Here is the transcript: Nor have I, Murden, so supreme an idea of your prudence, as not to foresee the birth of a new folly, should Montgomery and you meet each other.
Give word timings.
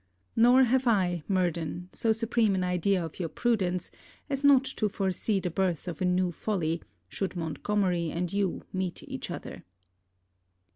Nor 0.35 0.63
have 0.63 0.87
I, 0.87 1.21
Murden, 1.27 1.87
so 1.93 2.11
supreme 2.11 2.55
an 2.55 2.63
idea 2.63 3.05
of 3.05 3.19
your 3.19 3.29
prudence, 3.29 3.91
as 4.31 4.43
not 4.43 4.65
to 4.65 4.89
foresee 4.89 5.39
the 5.39 5.51
birth 5.51 5.87
of 5.87 6.01
a 6.01 6.05
new 6.05 6.31
folly, 6.31 6.81
should 7.07 7.35
Montgomery 7.35 8.09
and 8.09 8.33
you 8.33 8.63
meet 8.73 9.03
each 9.03 9.29
other. 9.29 9.63